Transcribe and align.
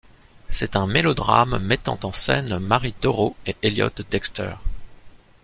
C'est 0.49 0.75
un 0.75 0.87
mélodrame 0.87 1.59
mettant 1.59 1.99
en 2.01 2.11
scène 2.11 2.57
Marie 2.57 2.95
Doro 3.03 3.35
et 3.45 3.55
Elliott 3.61 4.01
Dexter. 4.09 4.55